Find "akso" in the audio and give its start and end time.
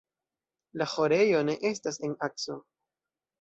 2.29-2.59